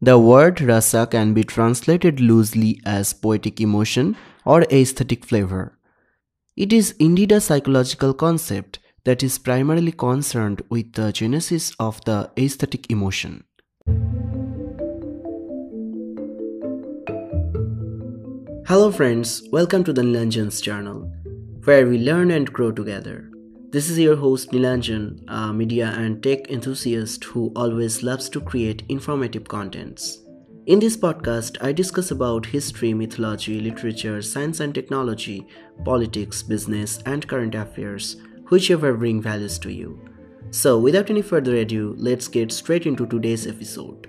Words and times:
The 0.00 0.16
word 0.16 0.60
rasa 0.60 1.08
can 1.08 1.34
be 1.34 1.42
translated 1.42 2.20
loosely 2.20 2.80
as 2.86 3.12
poetic 3.12 3.60
emotion 3.60 4.16
or 4.44 4.62
aesthetic 4.70 5.24
flavor. 5.24 5.76
It 6.56 6.72
is 6.72 6.94
indeed 7.00 7.32
a 7.32 7.40
psychological 7.40 8.14
concept 8.14 8.78
that 9.02 9.24
is 9.24 9.38
primarily 9.38 9.90
concerned 9.90 10.62
with 10.68 10.92
the 10.92 11.10
genesis 11.10 11.72
of 11.80 12.00
the 12.04 12.30
aesthetic 12.38 12.88
emotion. 12.92 13.42
Hello 18.68 18.92
friends, 18.92 19.42
welcome 19.50 19.82
to 19.82 19.92
the 19.92 20.02
Nilanjan's 20.02 20.60
channel, 20.60 21.12
where 21.64 21.88
we 21.88 21.98
learn 21.98 22.30
and 22.30 22.52
grow 22.52 22.70
together. 22.70 23.32
This 23.70 23.90
is 23.90 23.98
your 23.98 24.16
host 24.16 24.52
Nilanjan, 24.52 25.24
a 25.28 25.52
media 25.52 25.88
and 25.94 26.22
tech 26.22 26.50
enthusiast 26.50 27.22
who 27.24 27.52
always 27.54 28.02
loves 28.02 28.30
to 28.30 28.40
create 28.40 28.82
informative 28.88 29.44
contents. 29.44 30.20
In 30.64 30.78
this 30.78 30.96
podcast, 30.96 31.58
I 31.60 31.72
discuss 31.72 32.10
about 32.10 32.46
history, 32.46 32.94
mythology, 32.94 33.60
literature, 33.60 34.22
science 34.22 34.60
and 34.60 34.74
technology, 34.74 35.46
politics, 35.84 36.42
business, 36.42 37.02
and 37.04 37.28
current 37.28 37.54
affairs, 37.54 38.16
whichever 38.48 38.94
bring 38.94 39.20
values 39.20 39.58
to 39.58 39.70
you. 39.70 40.00
So, 40.50 40.78
without 40.78 41.10
any 41.10 41.20
further 41.20 41.56
ado, 41.56 41.94
let's 41.98 42.26
get 42.26 42.50
straight 42.50 42.86
into 42.86 43.06
today's 43.06 43.46
episode. 43.46 44.06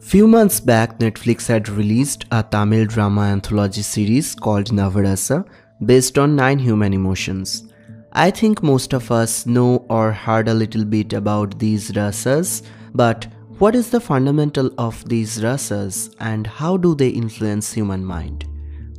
Few 0.00 0.28
months 0.28 0.60
back, 0.60 0.98
Netflix 0.98 1.46
had 1.48 1.68
released 1.68 2.26
a 2.30 2.42
Tamil 2.42 2.86
drama 2.86 3.22
anthology 3.22 3.82
series 3.82 4.34
called 4.34 4.66
Navarasa 4.66 5.44
based 5.84 6.16
on 6.18 6.36
nine 6.36 6.58
human 6.58 6.92
emotions. 6.92 7.64
I 8.12 8.30
think 8.30 8.62
most 8.62 8.92
of 8.92 9.10
us 9.10 9.46
know 9.46 9.84
or 9.90 10.12
heard 10.12 10.48
a 10.48 10.54
little 10.54 10.84
bit 10.84 11.12
about 11.12 11.58
these 11.58 11.90
rasas, 11.92 12.62
but 12.94 13.26
what 13.58 13.74
is 13.74 13.90
the 13.90 14.00
fundamental 14.00 14.70
of 14.78 15.06
these 15.08 15.38
rasas 15.38 16.14
and 16.20 16.46
how 16.46 16.76
do 16.76 16.94
they 16.94 17.08
influence 17.08 17.72
human 17.72 18.04
mind? 18.04 18.44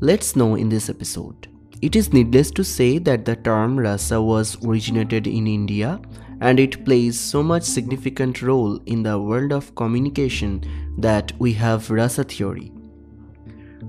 Let's 0.02 0.36
know 0.36 0.56
in 0.56 0.67
this 0.67 0.89
episode. 0.89 1.48
It 1.82 1.95
is 1.95 2.11
needless 2.11 2.52
to 2.52 2.64
say 2.64 2.98
that 2.98 3.23
the 3.23 3.36
term 3.36 3.80
rasa 3.80 4.22
was 4.22 4.58
originated 4.66 5.28
in 5.28 5.48
India 5.48 6.02
and 6.42 6.59
it 6.59 6.86
plays 6.86 7.20
so 7.20 7.42
much 7.42 7.64
significant 7.64 8.42
role 8.42 8.80
in 8.86 9.04
the 9.04 9.20
world 9.20 9.52
of 9.52 9.73
communication 9.76 10.64
that 10.98 11.31
we 11.40 11.53
have 11.53 11.90
rasa 11.90 12.23
theory. 12.23 12.72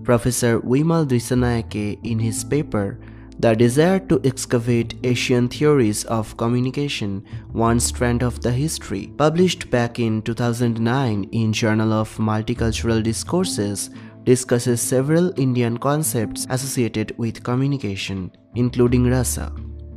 Professor 0.05 0.61
Wimal 0.61 1.07
Dissanayake 1.07 1.99
in 2.03 2.19
his 2.19 2.45
paper 2.45 2.99
The 3.39 3.55
Desire 3.55 4.01
to 4.09 4.21
Excavate 4.25 4.95
Asian 5.05 5.49
Theories 5.49 6.05
of 6.05 6.37
Communication 6.37 7.25
One 7.53 7.79
Strand 7.79 8.23
of 8.23 8.41
the 8.41 8.51
History 8.51 9.13
published 9.17 9.71
back 9.71 9.99
in 9.99 10.23
2009 10.23 11.25
in 11.33 11.53
Journal 11.53 11.93
of 11.93 12.17
Multicultural 12.17 13.03
Discourses 13.03 13.91
discusses 14.25 14.81
several 14.81 15.33
Indian 15.39 15.79
concepts 15.79 16.47
associated 16.51 17.15
with 17.19 17.43
communication 17.43 18.31
including 18.55 19.11
rasa. 19.11 19.53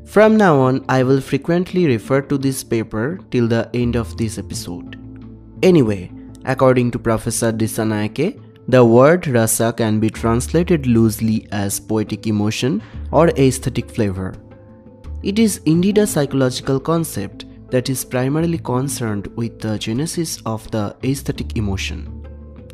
From 0.05 0.35
now 0.35 0.59
on, 0.59 0.83
I 0.89 1.03
will 1.03 1.21
frequently 1.21 1.87
refer 1.87 2.21
to 2.23 2.37
this 2.37 2.63
paper 2.63 3.19
till 3.31 3.47
the 3.47 3.69
end 3.73 3.95
of 3.95 4.17
this 4.17 4.37
episode. 4.37 4.97
Anyway, 5.63 6.11
according 6.45 6.91
to 6.91 6.99
Professor 6.99 7.51
Dissanayake, 7.51 8.41
the 8.67 8.83
word 8.83 9.27
rasa 9.27 9.73
can 9.73 9.99
be 9.99 10.09
translated 10.09 10.87
loosely 10.87 11.47
as 11.51 11.79
poetic 11.79 12.27
emotion 12.27 12.81
or 13.11 13.29
aesthetic 13.29 13.89
flavor. 13.89 14.33
It 15.23 15.39
is 15.39 15.61
indeed 15.65 15.97
a 15.97 16.07
psychological 16.07 16.79
concept 16.79 17.45
that 17.69 17.89
is 17.89 18.05
primarily 18.05 18.57
concerned 18.57 19.27
with 19.35 19.59
the 19.59 19.77
genesis 19.77 20.41
of 20.45 20.69
the 20.71 20.95
aesthetic 21.03 21.57
emotion. 21.57 22.25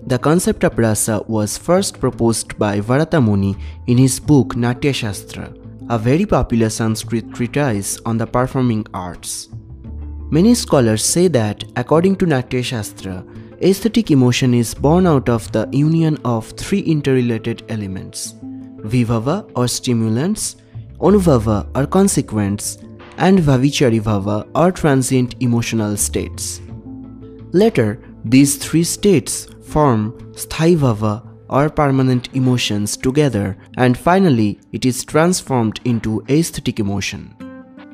The 0.08 0.20
concept 0.20 0.64
of 0.64 0.78
rasa 0.78 1.24
was 1.28 1.58
first 1.58 2.00
proposed 2.00 2.58
by 2.58 2.80
Bharata 2.80 3.20
Muni 3.20 3.56
in 3.88 3.98
his 3.98 4.20
book 4.20 4.56
Natya 4.56 4.94
Shastra 4.94 5.54
a 5.90 5.98
very 5.98 6.26
popular 6.26 6.70
Sanskrit 6.70 7.34
treatise 7.34 7.98
on 8.06 8.18
the 8.18 8.28
performing 8.28 8.86
arts. 8.94 9.48
Many 10.30 10.54
scholars 10.54 11.04
say 11.04 11.30
that, 11.30 11.64
according 11.78 12.18
to 12.18 12.26
Natya 12.26 12.62
Shastra, 12.62 13.24
aesthetic 13.62 14.12
emotion 14.12 14.54
is 14.54 14.74
born 14.74 15.08
out 15.08 15.30
of 15.30 15.52
the 15.52 15.68
union 15.72 16.18
of 16.24 16.50
three 16.52 16.82
interrelated 16.82 17.64
elements 17.70 18.36
Vivava 18.82 19.50
or 19.56 19.68
stimulants, 19.68 20.58
anubhava 21.00 21.68
or 21.76 21.88
consequents, 21.88 22.78
and 23.18 23.40
bhavichari 23.40 24.00
bhava 24.00 24.48
or 24.56 24.72
transient 24.72 25.36
emotional 25.40 25.98
states. 25.98 26.62
Later, 27.52 28.00
these 28.26 28.58
three 28.58 28.84
states 28.84 29.48
form 29.64 30.12
sthai 30.34 31.24
or 31.50 31.70
permanent 31.70 32.30
emotions 32.36 32.96
together 32.96 33.58
and 33.78 33.98
finally 33.98 34.60
it 34.72 34.86
is 34.86 35.04
transformed 35.04 35.80
into 35.86 36.24
aesthetic 36.30 36.80
emotion. 36.80 37.34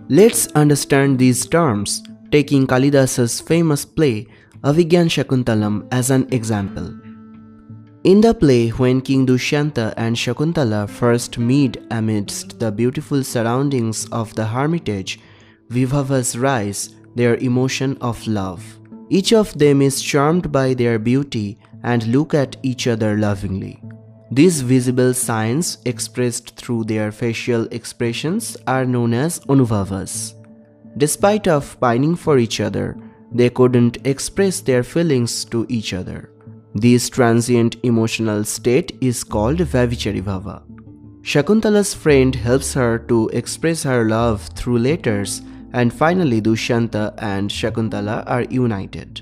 Let's 0.10 0.48
understand 0.48 1.18
these 1.18 1.46
terms 1.46 2.04
taking 2.32 2.68
Kalidasa's 2.68 3.40
famous 3.40 3.86
play 3.86 4.28
Abhigyan 4.64 5.10
Shakuntalam 5.10 5.86
as 5.92 6.10
an 6.10 6.26
example. 6.32 6.88
In 8.06 8.22
the 8.22 8.34
play, 8.34 8.70
when 8.70 9.02
King 9.02 9.26
Dushyanta 9.26 9.94
and 9.98 10.16
Shakuntala 10.16 10.90
first 10.90 11.38
meet 11.38 11.76
amidst 11.92 12.62
the 12.62 12.72
beautiful 12.72 13.26
surroundings 13.26 14.08
of 14.14 14.34
the 14.36 14.46
hermitage, 14.46 15.20
Vibhavas 15.70 16.42
rise 16.42 16.96
their 17.14 17.36
emotion 17.38 17.98
of 18.00 18.26
love. 18.26 18.64
Each 19.10 19.34
of 19.34 19.58
them 19.58 19.82
is 19.82 20.02
charmed 20.02 20.50
by 20.50 20.74
their 20.74 20.98
beauty 20.98 21.60
and 21.84 22.08
look 22.08 22.34
at 22.34 22.56
each 22.64 22.88
other 22.88 23.18
lovingly. 23.18 23.82
These 24.32 24.62
visible 24.62 25.14
signs 25.14 25.80
expressed 25.84 26.56
through 26.56 26.86
their 26.86 27.12
facial 27.12 27.68
expressions 27.72 28.56
are 28.66 28.86
known 28.86 29.14
as 29.14 29.42
anubhavas. 29.42 30.36
Despite 30.98 31.50
of 31.50 31.78
pining 31.82 32.16
for 32.16 32.38
each 32.38 32.62
other, 32.62 32.96
they 33.34 33.50
couldn't 33.50 34.06
express 34.06 34.62
their 34.62 34.84
feelings 34.84 35.46
to 35.46 35.66
each 35.70 35.94
other. 35.94 36.30
This 36.76 37.10
transient 37.10 37.76
emotional 37.84 38.44
state 38.44 38.98
is 39.02 39.24
called 39.24 39.58
Vavichari 39.58 40.24
Bhava. 40.24 40.64
Shakuntala's 41.22 41.94
friend 41.94 42.36
helps 42.36 42.74
her 42.74 43.00
to 43.00 43.30
express 43.30 43.84
her 43.84 44.06
love 44.06 44.42
through 44.56 44.80
letters 44.80 45.42
and 45.74 45.94
finally 45.94 46.42
Dushyanta 46.42 47.14
and 47.18 47.50
Shakuntala 47.50 48.24
are 48.28 48.44
united. 48.44 49.22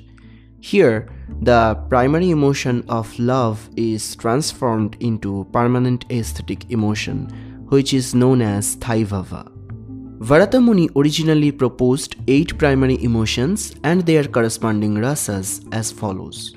Here, 0.59 1.09
the 1.41 1.75
primary 1.89 2.29
emotion 2.29 2.83
of 2.88 3.17
love 3.17 3.69
is 3.75 4.16
transformed 4.16 4.95
into 5.00 5.47
permanent 5.51 6.05
aesthetic 6.11 6.69
emotion, 6.69 7.27
which 7.69 7.94
is 7.94 8.13
known 8.13 8.41
as 8.41 8.75
Thaivava. 8.77 9.50
Muni 10.21 10.87
originally 10.95 11.51
proposed 11.51 12.15
eight 12.27 12.55
primary 12.59 13.03
emotions 13.03 13.73
and 13.83 14.05
their 14.05 14.23
corresponding 14.23 14.95
rasas 14.95 15.67
as 15.73 15.91
follows. 15.91 16.55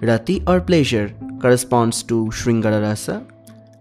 Rati 0.00 0.42
or 0.46 0.60
pleasure 0.60 1.14
corresponds 1.38 2.02
to 2.04 2.30
Shringara 2.30 2.80
rasa, 2.80 3.26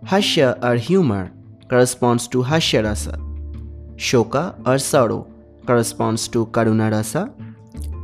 Hasya 0.06 0.62
or 0.62 0.76
humor 0.76 1.32
corresponds 1.70 2.28
to 2.28 2.44
Hashya 2.44 2.84
rasa, 2.84 3.18
Shoka 3.96 4.56
or 4.68 4.78
sorrow 4.78 5.26
corresponds 5.66 6.28
to 6.28 6.48
Karuna 6.48 6.92
rasa, 6.92 7.32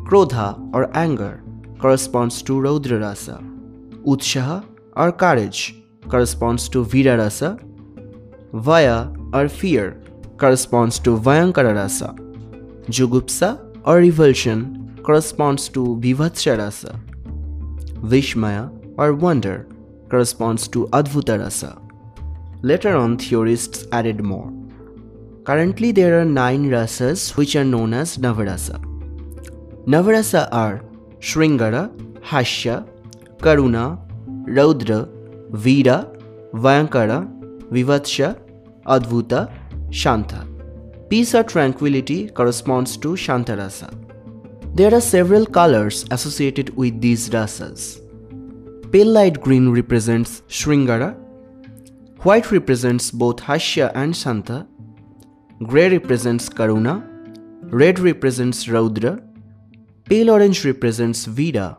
Krodha 0.06 0.58
or 0.74 0.90
anger 0.96 1.44
corresponds 1.78 2.42
to 2.44 2.54
Raudra 2.54 3.02
Rasa. 3.02 3.44
Utshaha 4.06 4.64
or 4.96 5.12
courage 5.12 5.76
corresponds 6.08 6.70
to 6.70 6.86
Vira 6.86 7.18
Rasa. 7.18 7.60
Vaya 8.54 9.10
or 9.34 9.50
fear 9.50 10.02
corresponds 10.38 11.00
to 11.00 11.18
Vayankara 11.18 11.76
Rasa. 11.76 12.14
Jugupsa 12.90 13.60
or 13.86 13.98
revulsion 13.98 15.00
corresponds 15.04 15.70
to 15.70 15.98
Vivatsha 16.02 16.58
Rasa. 16.58 17.00
Vishmaya 18.02 18.72
or 18.98 19.14
wonder 19.14 19.68
corresponds 20.10 20.68
to 20.68 20.88
Advuta 20.88 21.40
Rasa. 21.40 21.82
Later 22.62 22.96
on, 22.96 23.18
theorists 23.18 23.86
added 23.92 24.24
more. 24.24 24.52
Currently, 25.44 25.92
there 25.92 26.20
are 26.20 26.26
nine 26.26 26.70
rasas 26.70 27.36
which 27.38 27.56
are 27.56 27.64
known 27.64 27.94
as 27.94 28.18
Navarasa. 28.18 28.84
Navarasa 29.86 30.50
are 30.52 30.82
Shringara, 31.20 31.90
Hashya, 32.20 32.86
Karuna, 33.38 33.98
Raudra, 34.46 35.08
Veera, 35.52 36.06
Vayankara, 36.54 37.28
Vivatsha, 37.70 38.38
Advuta, 38.86 39.50
Shanta. 39.90 40.48
Peace 41.10 41.34
or 41.34 41.44
tranquility 41.44 42.30
corresponds 42.30 42.98
to 42.98 43.10
Shantarasa. 43.10 43.94
There 44.76 44.94
are 44.94 45.02
several 45.02 45.46
colors 45.46 46.06
associated 46.12 46.76
with 46.76 47.00
these 47.02 47.30
rasas. 47.30 48.02
Pale 48.92 49.08
light 49.08 49.42
green 49.42 49.70
represents 49.70 50.42
Shringara, 50.48 51.16
white 52.24 52.52
represents 52.52 53.12
both 53.12 53.38
Hashya 53.38 53.92
and 53.96 54.16
Shanta, 54.16 54.68
Grey 55.64 55.90
represents 55.90 56.50
Karuna, 56.50 57.04
red 57.72 57.98
represents 57.98 58.66
Raudra, 58.66 59.20
pale 60.06 60.30
orange 60.30 60.64
represents 60.64 61.26
Veera, 61.26 61.78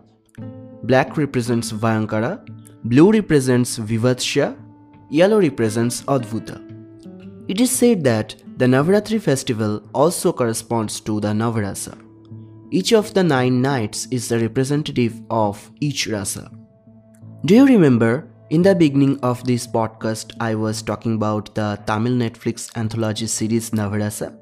black 0.82 1.16
represents 1.16 1.70
Bhayankara, 1.70 2.44
blue 2.82 3.12
represents 3.12 3.78
Vivatsha, 3.78 4.56
yellow 5.10 5.40
represents 5.40 6.02
Advuta. 6.02 6.67
It 7.48 7.62
is 7.62 7.70
said 7.70 8.04
that 8.04 8.34
the 8.58 8.66
Navaratri 8.66 9.18
festival 9.18 9.82
also 9.94 10.34
corresponds 10.34 11.00
to 11.00 11.18
the 11.18 11.28
Navarasa. 11.28 11.96
Each 12.70 12.92
of 12.92 13.14
the 13.14 13.24
nine 13.24 13.62
nights 13.62 14.06
is 14.10 14.28
the 14.28 14.38
representative 14.38 15.14
of 15.30 15.70
each 15.80 16.06
rasa. 16.06 16.50
Do 17.46 17.54
you 17.54 17.66
remember 17.66 18.28
in 18.50 18.60
the 18.60 18.74
beginning 18.74 19.18
of 19.20 19.42
this 19.44 19.66
podcast 19.66 20.32
I 20.40 20.54
was 20.56 20.82
talking 20.82 21.14
about 21.14 21.54
the 21.54 21.80
Tamil 21.86 22.12
Netflix 22.12 22.76
anthology 22.76 23.26
series 23.26 23.70
Navarasa? 23.70 24.36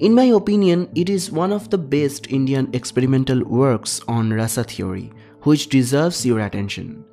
In 0.00 0.12
my 0.12 0.24
opinion, 0.24 0.88
it 0.96 1.08
is 1.08 1.30
one 1.30 1.52
of 1.52 1.70
the 1.70 1.78
best 1.78 2.26
Indian 2.32 2.68
experimental 2.72 3.44
works 3.44 4.00
on 4.08 4.32
rasa 4.32 4.64
theory, 4.64 5.12
which 5.42 5.68
deserves 5.68 6.26
your 6.26 6.40
attention. 6.40 7.04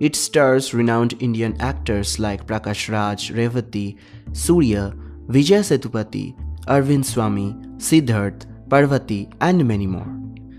It 0.00 0.14
stars 0.14 0.72
renowned 0.72 1.20
Indian 1.20 1.60
actors 1.60 2.18
like 2.18 2.46
Prakash 2.46 2.92
Raj, 2.92 3.32
Revati, 3.32 3.98
Surya, 4.32 4.94
Vijay 5.26 5.62
Sethupathi, 5.66 6.36
Arvind 6.66 7.04
Swami, 7.04 7.52
Siddharth, 7.78 8.46
Parvati, 8.68 9.28
and 9.40 9.66
many 9.66 9.86
more. 9.86 10.06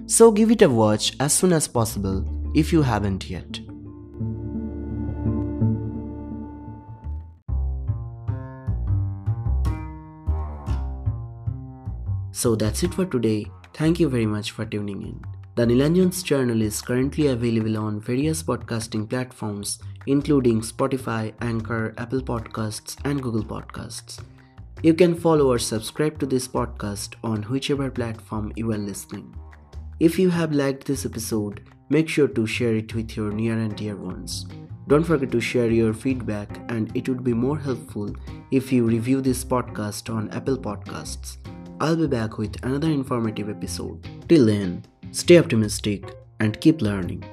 So 0.08 0.32
give 0.32 0.52
it 0.52 0.62
a 0.62 0.70
watch 0.70 1.16
as 1.20 1.32
soon 1.34 1.54
as 1.54 1.68
possible 1.68 2.26
if 2.54 2.74
you 2.74 2.82
haven't 2.82 3.30
yet. 3.30 3.60
So 12.32 12.56
that's 12.56 12.84
it 12.84 12.94
for 12.94 13.06
today. 13.06 13.46
Thank 13.74 14.00
you 14.00 14.10
very 14.10 14.26
much 14.26 14.52
for 14.52 14.66
tuning 14.66 15.02
in. 15.02 15.39
The 15.56 15.66
Nilanjan's 15.66 16.24
channel 16.24 16.62
is 16.62 16.82
currently 16.82 17.28
available 17.28 17.78
on 17.78 18.00
various 18.00 18.42
podcasting 18.42 19.10
platforms, 19.10 19.80
including 20.08 20.62
Spotify, 20.62 21.34
Anchor, 21.42 21.94
Apple 21.98 22.22
Podcasts, 22.22 22.96
and 23.04 23.22
Google 23.22 23.44
Podcasts. 23.44 24.24
You 24.84 24.94
can 24.94 25.16
follow 25.16 25.52
or 25.52 25.60
subscribe 25.60 26.18
to 26.20 26.26
this 26.26 26.48
podcast 26.48 27.16
on 27.24 27.44
whichever 27.44 27.92
platform 27.92 28.54
you 28.56 28.72
are 28.72 28.78
listening. 28.78 29.36
If 30.00 30.18
you 30.18 30.30
have 30.30 30.54
liked 30.54 30.86
this 30.86 31.06
episode, 31.06 31.68
make 31.90 32.08
sure 32.08 32.30
to 32.30 32.48
share 32.48 32.76
it 32.76 32.96
with 32.96 33.18
your 33.18 33.32
near 33.32 33.60
and 33.60 33.76
dear 33.76 33.98
ones. 33.98 34.46
Don't 34.88 35.04
forget 35.04 35.32
to 35.32 35.42
share 35.42 35.70
your 35.70 35.94
feedback, 35.94 36.62
and 36.70 36.96
it 36.96 37.10
would 37.10 37.24
be 37.24 37.34
more 37.34 37.60
helpful 37.60 38.16
if 38.52 38.72
you 38.72 38.86
review 38.86 39.20
this 39.20 39.44
podcast 39.44 40.14
on 40.14 40.30
Apple 40.30 40.58
Podcasts. 40.58 41.38
I'll 41.82 41.98
be 41.98 42.08
back 42.08 42.38
with 42.38 42.64
another 42.64 42.90
informative 42.90 43.50
episode. 43.50 44.08
Till 44.30 44.46
then, 44.46 44.86
stay 45.12 45.38
optimistic 45.38 46.04
and 46.40 46.60
keep 46.62 46.82
learning. 46.82 47.24